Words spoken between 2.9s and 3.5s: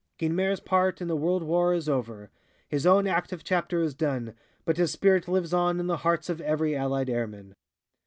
active